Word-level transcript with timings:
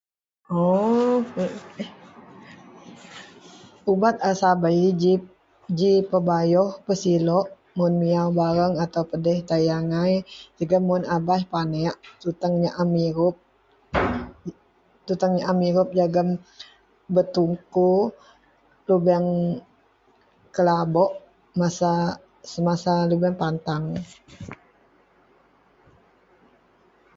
Oooo 0.53 1.17
ubat 3.91 4.15
a 4.29 4.31
sabei 4.41 4.83
ji 5.01 5.13
ji 5.77 5.91
pebayoh 6.09 6.71
pesilok 6.85 7.45
mun 7.77 7.93
miaw 8.01 8.27
bareng 8.39 8.73
atau 8.85 9.03
pedeh 9.11 9.37
tayie 9.49 9.73
angai 9.79 10.13
jegem 10.57 10.83
mun 10.89 11.03
beh 11.27 11.43
panek 11.53 11.95
tuteng 12.21 12.55
nyam 12.63 12.89
irup 13.07 13.35
tuteng 15.05 15.33
nyam 15.39 15.57
irup 15.69 15.89
jegem 15.99 16.29
bertumpu 17.15 17.89
lubeng 18.87 19.27
kelabok 20.55 21.11
masa 21.59 21.91
semasa 22.51 22.93
lubeng 23.09 23.35
berpantang. 23.35 23.85